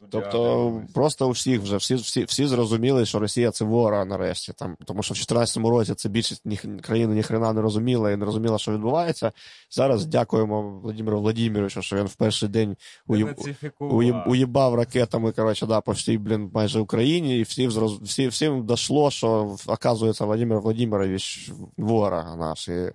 [0.09, 4.53] Тобто просто у всіх вже всі, всі, всі зрозуміли, що Росія це ворог нарешті.
[4.53, 8.25] Там, тому що в 2014 році це більшість ні, країни ніхрена не розуміла і не
[8.25, 9.31] розуміла, що відбувається.
[9.69, 12.75] Зараз дякуємо Владимиру Владимировичу, що він в перший день
[13.07, 13.35] уїб,
[13.79, 17.67] уїб, уїбав ракетами, коротше, да, по всій, блін, майже Україні, і всі,
[18.03, 22.93] всі, всім дошло, що, оказується, Владимир Владимирович ворог наш, і е,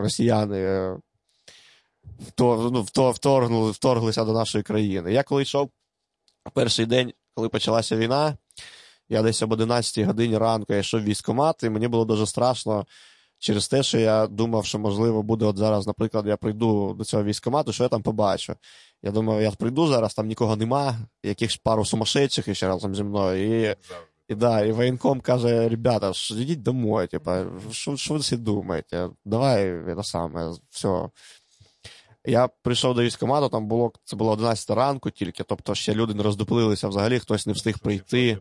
[0.00, 0.96] росіяни е,
[2.18, 5.12] втор, ну, втор, вторгнули, вторглися до нашої країни.
[5.12, 5.70] Я коли йшов
[6.54, 8.36] перший день, коли почалася війна,
[9.08, 12.86] я десь об 11 годині ранку я йшов в військкомат, і мені було дуже страшно
[13.38, 17.24] через те, що я думав, що можливо буде от зараз, наприклад, я прийду до цього
[17.24, 18.54] військкомату, що я там побачу.
[19.02, 23.70] Я думав, я прийду зараз, там нікого нема, якихось пару сумасшедших ще разом зі мною.
[23.70, 23.76] І,
[24.28, 29.10] і, да, і воєнком каже: ребята, йдіть домой, типа, що, що ви всі думаєте?
[29.24, 31.08] Давай це саме, все.
[32.26, 36.22] Я прийшов до військкомату, там було це було 11 ранку тільки, тобто ще люди не
[36.22, 38.38] роздуплилися взагалі, хтось не встиг прийти.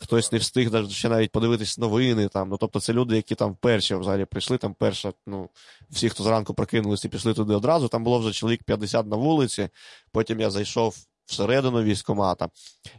[0.00, 2.28] Хтось не встиг ще навіть подивитись новини.
[2.28, 2.48] Там.
[2.48, 5.48] Ну, тобто це люди, які там перші взагалі прийшли, там перша, ну,
[5.90, 7.88] всі, хто зранку прокинулися і пішли туди одразу.
[7.88, 9.68] Там було вже чоловік 50 на вулиці.
[10.12, 12.48] Потім я зайшов всередину військкомата,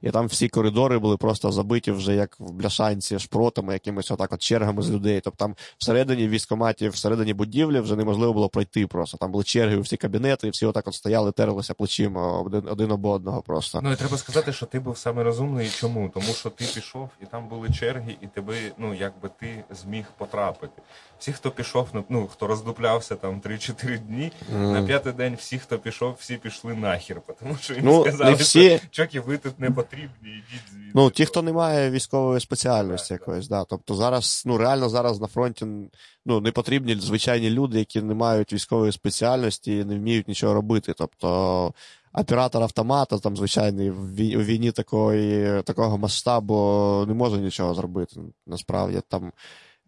[0.02, 4.42] і там всі коридори були просто забиті вже як в бляшанці шпротами, якимись отак от
[4.42, 5.22] чергами з людей.
[5.22, 9.18] Тобто там всередині військкоматі, всередині будівлі вже неможливо було пройти просто.
[9.18, 12.92] Там були черги у всі кабінети, і всі отак от стояли, терлися плечима один, один
[12.92, 13.80] об одного просто.
[13.84, 15.70] Ну і треба сказати, що ти був саме розумний.
[15.70, 16.10] Чому?
[16.14, 20.82] Тому що ти пішов, і там були черги, і тебе, ну якби ти зміг потрапити.
[21.19, 25.80] Всі, хто пішов, ну, ну хто роздуплявся там 3-4 дні, на п'ятий день всі, хто
[25.80, 29.60] пішов, всі пішли нахер, тому що їм Ну, сказали, не всі- що чоки, ви тут
[29.60, 30.91] не потрібні, ідіть звідси.
[30.95, 33.63] Ну, ті, хто не має військової спеціальності Так, якоїсь, да.
[33.63, 35.65] Тобто зараз, ну реально зараз на фронті
[36.25, 40.93] ну, не потрібні звичайні люди, які не мають військової спеціальності і не вміють нічого робити.
[40.97, 41.73] Тобто
[42.13, 46.56] оператор автомата, там, звичайний, в у війні такої, такого масштабу
[47.08, 48.19] не може нічого зробити.
[48.47, 49.32] Насправді там.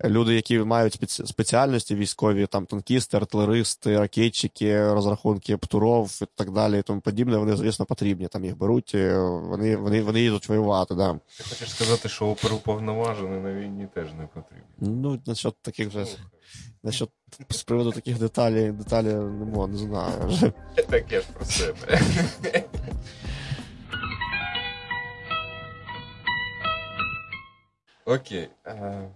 [0.03, 6.79] Люди, які мають спеці- спеціальності військові, там танкісти, артилеристи, ракетчики, розрахунки птуров і так далі,
[6.79, 8.27] і тому подібне, вони, звісно, потрібні.
[8.27, 10.95] Там їх беруть, вони, вони, вони їдуть воювати.
[10.95, 11.13] Да.
[11.37, 14.63] Ти хочеш сказати, що оперуповноважений на війні теж не потрібен.
[14.79, 16.05] Ну, насчет таких же,
[16.83, 17.09] насчет
[17.49, 20.27] з приводу таких деталей, деталей не не знаю.
[20.27, 20.51] Вже.
[20.89, 22.01] Таке ж про себе.
[28.05, 28.49] Окей.
[28.65, 29.09] Е,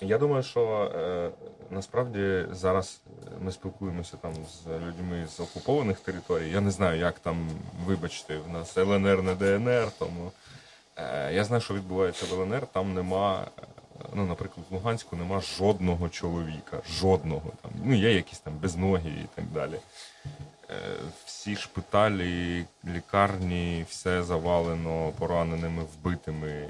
[0.00, 1.30] Я думаю, що е,
[1.70, 3.00] насправді зараз
[3.40, 6.50] ми спілкуємося там з людьми з окупованих територій.
[6.50, 7.48] Я не знаю, як там,
[7.84, 10.32] вибачте, в нас ЛНР не ДНР, тому
[10.96, 12.66] е, я знаю, що відбувається в ЛНР.
[12.66, 13.62] Там нема, е,
[14.14, 16.80] ну, наприклад, в Луганську нема жодного чоловіка.
[16.88, 17.70] Жодного там.
[17.84, 19.78] Ну, є якісь там безногі і так далі.
[20.70, 20.74] Е,
[21.24, 26.68] Всі шпиталі, лікарні, все завалено пораненими, вбитими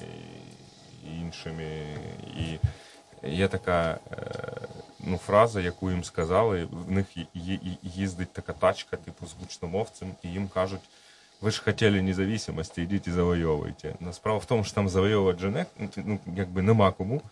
[1.05, 1.83] і іншими.
[2.37, 2.59] І
[3.23, 4.17] є така е,
[5.01, 6.69] ну, фраза, яку їм сказали.
[6.71, 7.07] В них
[7.83, 10.81] їздить така тачка, типу, з гучномовцем, і їм кажуть.
[11.41, 13.95] Ви ж хотіли незалежності, ідіть і завойовуйте.
[14.01, 17.23] Но справа в тому, що там завойовувати же не, ну, якби нема кому.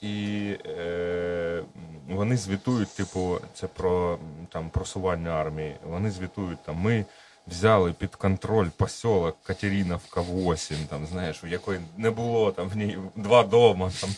[0.00, 1.62] І е,
[2.08, 5.76] вони звітують, типу, це про там просування армії.
[5.84, 7.04] Вони звітують там, ми
[7.50, 12.98] взяли під контроль посілок Катериновка 8, там, знаєш, в якої не було там в ній
[13.16, 13.90] два дома.
[14.00, 14.10] Там,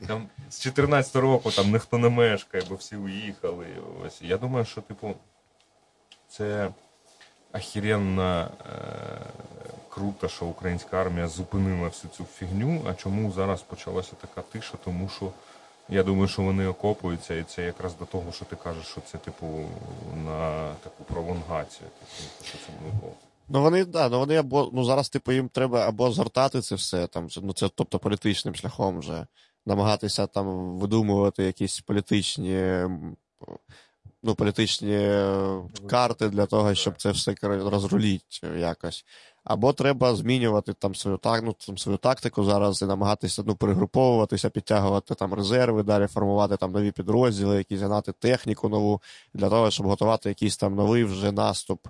[0.06, 3.66] там, з 14 року там ніхто не мешкає, бо всі уїхали.
[4.06, 4.22] Ось.
[4.22, 5.14] Я думаю, що, типу,
[6.28, 6.68] це
[7.52, 8.72] охеренно е,
[9.88, 12.82] круто, що українська армія зупинила всю цю фігню.
[12.88, 14.74] А чому зараз почалася така тиша?
[14.84, 15.32] Тому що
[15.88, 19.18] я думаю, що вони окопуються, і це якраз до того, що ти кажеш, що це
[19.18, 19.46] типу
[20.24, 21.88] на таку пролонгацію.
[21.88, 23.12] Типу, що це було.
[23.48, 27.06] Ну вони, да, ну вони або ну зараз, типу, їм треба або згортати це все,
[27.06, 29.26] там, це- ну це тобто політичним шляхом вже.
[29.66, 32.84] Намагатися там видумувати якісь політичні.
[34.24, 39.04] Ну, політичні е, карти для того, щоб це все розруліть якось.
[39.44, 44.50] Або треба змінювати там свою так, ну, там, свою тактику зараз і намагатися ну, перегруповуватися,
[44.50, 49.02] підтягувати там резерви, далі формувати там нові підрозділи, якісь гнати техніку нову
[49.34, 51.88] для того, щоб готувати якийсь там новий вже наступ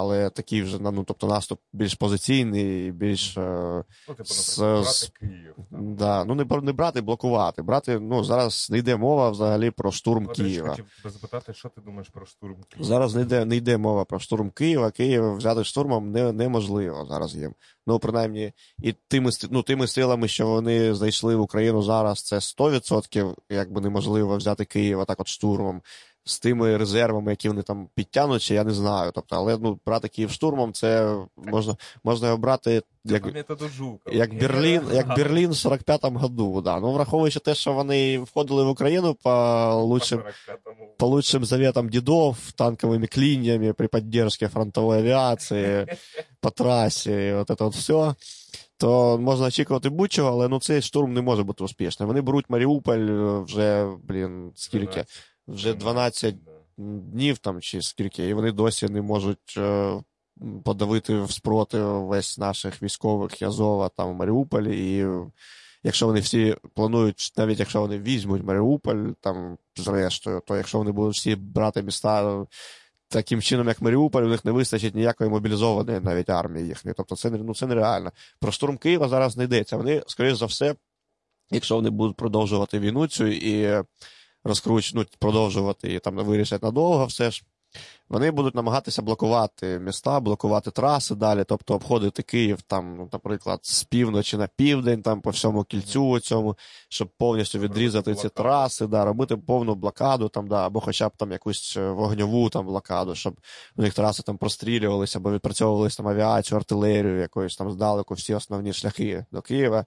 [0.00, 3.36] але такий вже ну, тобто наступ більш позиційний, більш.
[3.36, 5.54] Е, ну, типу, брати Київ.
[5.70, 7.62] Да, ну не не брати, блокувати.
[7.62, 10.68] Брати, ну зараз не йде мова взагалі про штурм ну, Києва.
[10.68, 12.88] Я хотів тебе запитати, що ти думаєш про штурм Києва?
[12.88, 14.90] Зараз не йде не йде мова про штурм Києва.
[14.90, 17.54] Київ взяти штурмом не, неможливо зараз їм.
[17.86, 23.34] Ну, принаймні, і тими ну, тими силами, що вони зайшли в Україну зараз, це 100%
[23.50, 25.82] якби неможливо взяти Києва так от штурмом
[26.30, 29.12] з тими резервами, які вони там підтягнуть, я не знаю.
[29.14, 33.26] Тобто, але ну, брати Київ штурмом, це можна можна його брати як
[34.12, 36.60] як Берлін як Берлін в 45-му году.
[36.60, 36.80] Да.
[36.80, 39.30] Ну, враховуючи те, що вони входили в Україну по
[39.82, 40.22] лучшим,
[40.98, 45.86] по лучшим заветам дідов, танковими кліннями при підтримці фронтової авіації,
[46.40, 48.14] по трасі, от це от все.
[48.80, 52.06] То можна очікувати будь-чого, але ну цей штурм не може бути успішним.
[52.06, 55.04] Вони беруть Маріуполь е, вже, блін, скільки?
[55.50, 56.34] Вже 12
[56.78, 60.00] днів там чи скільки, і вони досі не можуть е,
[60.64, 64.96] подавити в спротив весь наших військових Язова там в Маріуполі.
[64.96, 65.06] І
[65.82, 71.14] якщо вони всі планують, навіть якщо вони візьмуть Маріуполь там зрештою, то якщо вони будуть
[71.14, 72.46] всі брати міста.
[73.12, 76.94] Таким чином, як Маріуполь, у них не вистачить ніякої мобілізованої навіть армії їхньої.
[76.96, 78.12] Тобто це ну, це нереально.
[78.40, 79.76] Про штурм Києва зараз не йдеться.
[79.76, 80.74] Вони, скоріш за все,
[81.50, 83.82] якщо вони будуть продовжувати війну цю і
[84.44, 87.42] розкручнуть, продовжувати і там вирішать надовго все ж.
[88.08, 93.84] Вони будуть намагатися блокувати міста, блокувати траси далі, тобто обходити Київ, там, ну, наприклад, з
[93.84, 96.56] півночі на південь, там по всьому кільцю цьому,
[96.88, 101.32] щоб повністю відрізати ці траси, да, робити повну блокаду, там, да, або хоча б там
[101.32, 103.40] якусь е, вогньову там блокаду, щоб
[103.76, 108.72] у них траси там прострілювалися, або відпрацьовувалися там авіацію, артилерію, якоюсь там здалеку всі основні
[108.72, 109.84] шляхи до Києва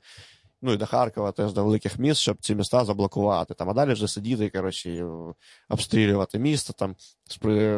[0.63, 3.54] ну і до Харкова, теж до великих міст, щоб ці міста заблокувати.
[3.54, 5.06] Там, А далі вже сидіти, коротше,
[5.69, 6.95] обстрілювати місто, там,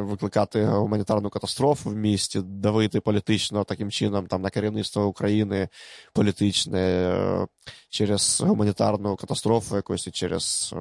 [0.04, 5.70] викликати гуманітарну катастрофу в місті, давити політично таким чином там, на керівництво України
[6.14, 7.48] політичне е,
[7.90, 10.76] через гуманітарну катастрофу якусь і через.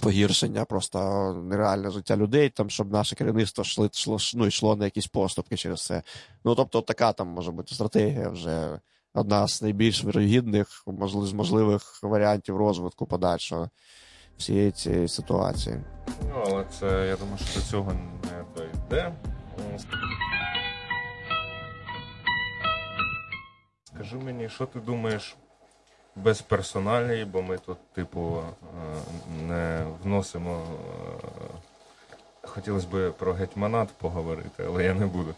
[0.00, 0.98] Погіршення просто
[1.44, 5.84] нереальне життя людей, там, щоб наше керівництво йшло, йшло, ну, йшло на якісь поступки через
[5.84, 6.02] це.
[6.44, 8.80] Ну, тобто, така там може бути стратегія вже
[9.16, 10.84] одна з найбільш вирогідних,
[11.34, 13.70] можливих варіантів розвитку подальшого
[14.38, 15.80] всієї цієї ситуації.
[16.22, 19.12] Ну, але це, я думаю, що до цього не дойде.
[23.94, 25.36] Скажи мені, що ти думаєш
[26.16, 28.96] без персоналії, бо ми тут, типу, е,
[29.48, 30.62] не вносимо.
[30.62, 31.58] Е,
[32.42, 35.34] хотілося б про гетьманат поговорити, але я не буду.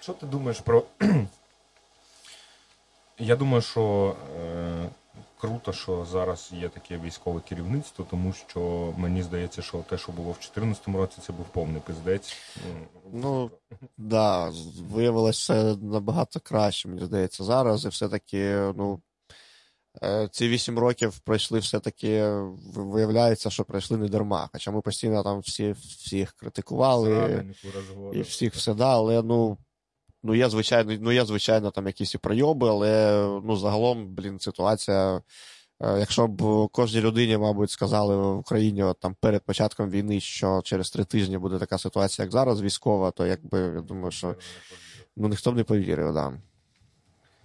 [0.00, 0.82] Що ти думаєш про
[3.18, 4.88] я думаю, що е,
[5.40, 10.30] круто, що зараз є таке військове керівництво, тому що мені здається, що те, що було
[10.30, 12.36] в 2014 році, це був повний пиздець.
[13.12, 13.50] Ну
[13.98, 14.52] да,
[14.90, 17.84] виявилося все набагато краще, мені здається, зараз.
[17.84, 19.00] І все-таки, ну.
[20.02, 22.24] Е, ці вісім років пройшли все-таки,
[22.74, 24.48] виявляється, що пройшли не дарма.
[24.52, 27.46] Хоча ми постійно там всі, всіх критикували
[28.12, 29.58] і всіх все да, але ну
[30.22, 35.22] Ну, є, звичайно, ну, є, звичайно, там якісь і пройоби, але ну, загалом, блін, ситуація.
[35.82, 40.60] Е, якщо б кожній людині, мабуть, сказали в Україні от, там перед початком війни, що
[40.64, 44.34] через три тижні буде така ситуація, як зараз, військова, то якби я думаю, що
[45.16, 46.32] ну ніхто б не повірив, да.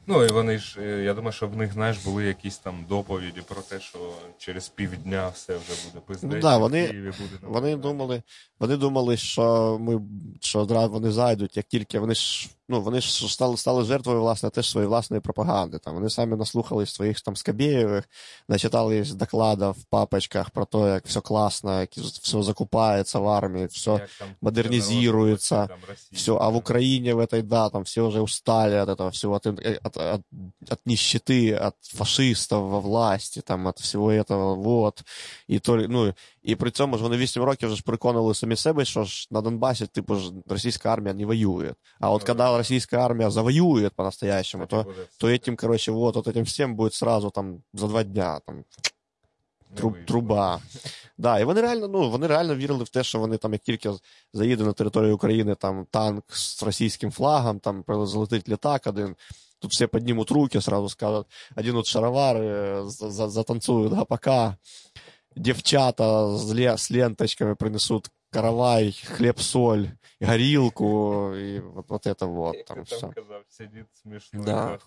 [0.10, 3.42] Ну і вони ж, е, я думаю, що в них, знаєш, були якісь там доповіді
[3.48, 4.00] про те, що
[4.38, 6.32] через півдня все вже буде пиздець.
[6.34, 8.24] Ну, да, вони, буде вони думали,
[8.60, 10.02] вони думали, що ми
[10.42, 14.51] що одразу вони зайдуть, як тільки вони ж ну, вони ж стали стали жертвою власне
[14.51, 15.79] теж своєї власної пропаганди.
[15.79, 18.09] Там Вони самі наслухались своїх там Скабєєвих,
[18.49, 24.07] начитались докладів в папочках про те, як все класно, як все закупається в армії, все
[24.41, 25.69] модернизируется,
[26.13, 29.47] все, а в Україні в этой, да, там все вже устали от этого всего, от,
[29.47, 30.21] от, от,
[30.71, 35.03] от нищеты, от фашистов во власти, там, от всего этого, вот.
[35.49, 36.15] І то, ну,
[36.47, 39.41] і при цьому ж вони 8 років вже ж переконували самі себе, що ж на
[39.41, 41.75] Донбасі, типу, ж російська армія не воює.
[42.01, 44.87] А от коли російська армія завоює по-настоящему, то,
[45.19, 48.65] то этим, короче, вот, вот этим всем будет сразу там за два дня там,
[49.75, 50.61] труб, труба.
[51.19, 53.91] Да, І вони реально ну, вони реально вірили в те, що вони там, як тільки
[54.33, 59.17] заїде на територію України там танк з російським флагом, там залетить літак один.
[59.59, 61.27] Тут все поднимут руки, сразу скажут,
[61.57, 64.29] оденут шаровары, затанцуют ГПК,
[65.38, 72.66] Девчата с, ленточками принесут каравай, хлеб-соль, горилку, и вот, вот это вот.
[72.66, 73.00] Там ти все.
[73.00, 74.44] там казав, сидить смішно.
[74.44, 74.80] Да.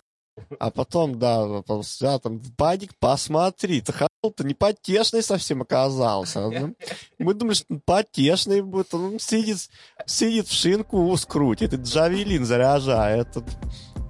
[0.59, 6.41] А потом, да, потом, да, там, Вадик, посмотри, ты то не потешный совсем оказался.
[6.51, 6.75] Ну,
[7.19, 9.71] Мы думали, что он потешный будет, он сидит,
[10.07, 13.29] сидит в шинку, ус крутит, и джавелин заряжает.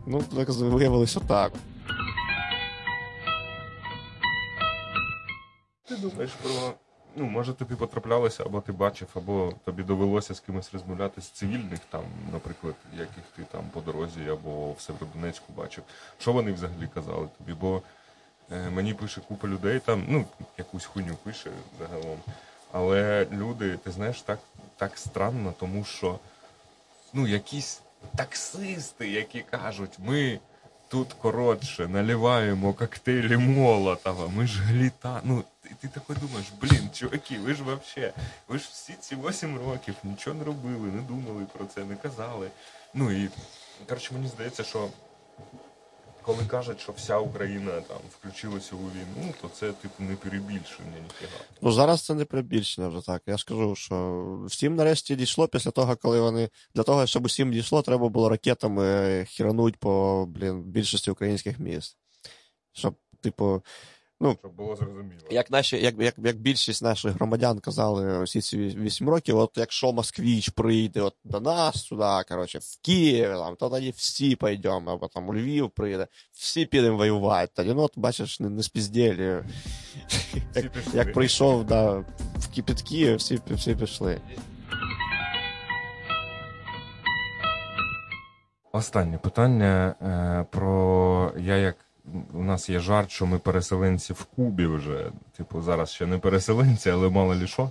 [0.06, 1.52] Ну, так виявилось отак.
[5.90, 6.74] Ти думаєш про.
[7.16, 11.78] Ну, може, тобі потраплялося, або ти бачив, або тобі довелося з кимось розмовляти з цивільних,
[11.90, 15.84] там, наприклад, яких ти там по дорозі або в Северодонецьку бачив.
[16.18, 17.52] Що вони взагалі казали тобі?
[17.52, 17.82] Бо
[18.52, 20.24] е, мені пише купа людей там, ну,
[20.58, 22.18] якусь хуйню пише загалом.
[22.72, 24.38] Але люди, ти знаєш, так,
[24.76, 26.18] так странно, тому що
[27.12, 27.80] ну, якісь
[28.16, 30.38] таксисти, які кажуть, ми
[30.90, 35.20] тут коротше наливаємо коктейлі Молотова, ми ж гліта.
[35.24, 38.12] Ну, ти, ти такий думаєш, блін, чуваки, ви ж вообще,
[38.48, 42.50] ви ж всі ці 8 років нічого не робили, не думали про це, не казали.
[42.94, 43.28] Ну і
[43.88, 44.88] коротше, мені здається, що
[46.30, 51.44] коли кажуть, що вся Україна там включилася у війну, то це типу не перебільшення ніфіга.
[51.62, 53.22] Ну, зараз це не перебільшення вже так.
[53.26, 56.48] Я ж кажу, що всім нарешті дійшло після того, коли вони.
[56.74, 61.96] Для того, щоб усім дійшло, треба було ракетами хірануть по блін, більшості українських міст.
[62.72, 63.62] Щоб, типу,
[64.20, 65.20] Щоб було зрозуміло.
[65.30, 69.92] як наші, як, як, як більшість наших громадян казали всі ці 8 років, от якщо
[69.92, 75.08] москвіч прийде от до нас сюди, коротше, в Київ, там, то тоді всі пойдемо, або
[75.08, 77.52] там у Львів прийде, всі підемо воювати.
[77.54, 79.44] Тоді, ну, от, бачиш, не, не спіздєлі.
[80.54, 82.04] Як, як прийшов да,
[82.38, 84.20] в кипятки, всі, всі пішли.
[88.72, 91.76] Останнє питання е, про я як
[92.32, 95.10] у нас є жарт, що ми переселенці в Кубі вже.
[95.36, 97.70] Типу, зараз ще не переселенці, але мало лі що.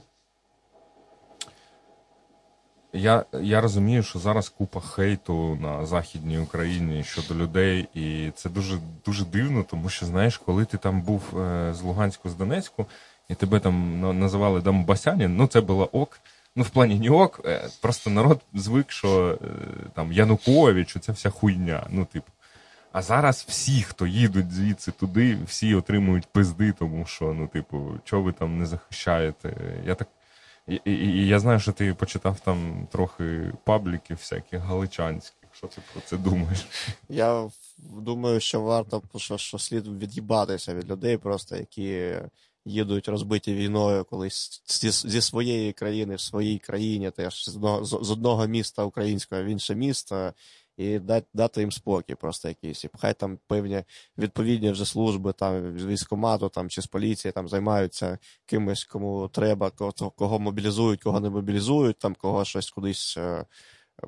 [2.93, 8.77] Я, я розумію, що зараз купа хейту на Західній Україні щодо людей, і це дуже
[9.05, 12.85] дуже дивно, тому що знаєш, коли ти там був е, з Луганську, з Донецьку,
[13.29, 16.19] і тебе там на- називали Донбасянин, ну це було ок.
[16.55, 19.47] Ну, в плані не ок, е, просто народ звик, що е,
[19.93, 21.87] там Янукович, оця вся хуйня.
[21.89, 22.31] Ну, типу.
[22.91, 28.21] А зараз всі, хто їдуть звідси туди, всі отримують пизди, тому що, ну, типу, чого
[28.21, 29.53] ви там не захищаєте?
[29.85, 30.07] Я так.
[30.67, 35.49] І, і, і я знаю, що ти почитав там трохи пабліків всяких галичанських.
[35.51, 36.67] Що ти про це думаєш?
[37.09, 42.15] Я думаю, що варто що, що слід від'їбатися від людей, просто які
[42.65, 48.11] їдуть розбиті війною колись зі, зі своєї країни в своїй країні, теж з одного, з
[48.11, 50.33] одного міста українського в інше місто,
[50.79, 52.83] і дати, дати їм спокій просто якийсь.
[52.85, 53.83] І хай там певні
[54.17, 59.69] відповідні вже служби там з військкомату там, чи з поліції там займаються кимось, кому треба,
[59.69, 63.15] кого, кого мобілізують, кого не мобілізують, там кого щось кудись.
[63.17, 63.45] е,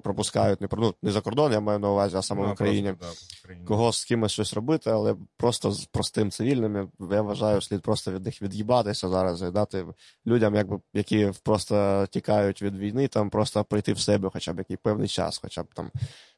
[0.03, 2.93] Пропускають не ну, не за кордон, я маю на увазі, а саме в Ну, Україні
[2.99, 3.07] да,
[3.43, 3.65] Україні.
[3.67, 8.25] кого з кимось щось робити, але просто з простим цивільним, я вважаю, слід просто від
[8.25, 9.85] них від'їбатися зараз і дати
[10.27, 14.77] людям, якби, які просто тікають від війни, там просто прийти в себе хоча б який
[14.77, 15.91] певний час, хоча б там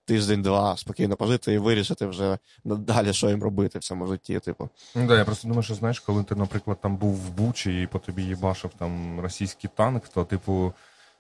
[0.06, 4.40] тиждень-два, спокійно пожити і вирішити вже надалі, що їм робити в цьому житті.
[4.40, 4.70] Типу.
[4.96, 7.88] Ну да, я просто думаю, що знаєш, коли ти, наприклад, там був в Бучі і
[7.88, 10.74] по тобі їбашив там російський танк, то, типу,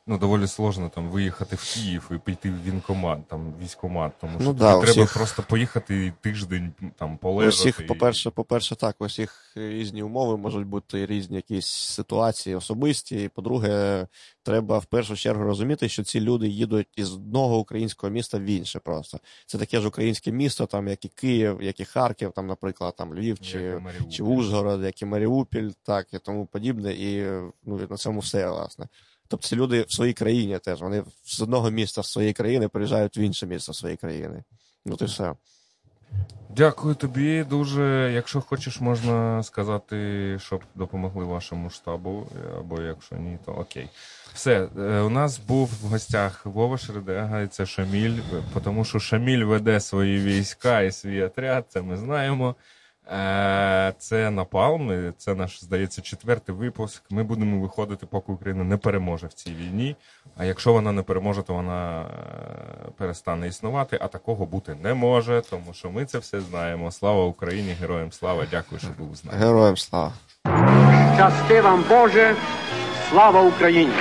[0.07, 4.43] ну, доволі сложно там виїхати в Київ і піти в вінкомат, там, військомат, тому що
[4.43, 7.55] Ну да, треба всіх- просто поїхати і тиждень там полежати.
[7.55, 13.23] всіх, і- по-перше, по-перше, так, у всіх різні умови можуть бути різні якісь ситуації особисті.
[13.23, 14.07] І, по-друге,
[14.43, 18.79] треба в першу чергу розуміти, що ці люди їдуть із одного українського міста в інше
[18.79, 19.19] просто.
[19.45, 23.13] Це таке ж українське місто, там як і Київ, як і Харків, там, наприклад, там
[23.15, 23.81] Львів чи,
[24.11, 26.93] чи Ужгород, як і Маріуполь, так і тому подібне.
[26.93, 27.23] І
[27.65, 28.87] ну, на цьому все, власне.
[29.27, 30.81] Тобто ці люди в своїй країні теж.
[30.81, 34.43] Вони з одного міста з своєї країни приїжджають в інше місто своєї країни.
[34.85, 35.33] Ну, то все.
[36.55, 38.11] Дякую тобі дуже.
[38.13, 43.89] Якщо хочеш, можна сказати, щоб допомогли вашому штабу, або якщо ні, то окей.
[44.33, 48.19] Все, е, у нас був в гостях Вова Шередега, і це Шаміль,
[48.55, 52.55] е, тому що Шаміль веде свої війська і свій отряд, це ми знаємо.
[53.11, 57.03] Е, Це Напалм, це наш, здається, четвертий випуск.
[57.09, 59.95] Ми будемо виходити, поки Україна не переможе в цій війні.
[60.37, 62.05] А якщо вона не переможе, то вона е,
[62.97, 66.91] перестане існувати, а такого бути не може, тому що ми це все знаємо.
[66.91, 68.45] Слава Україні, героям слава!
[68.51, 69.37] Дякую, що був з нами.
[69.37, 70.13] Героям слава!
[71.15, 72.35] Щасти вам Боже,
[73.09, 73.93] слава Україні!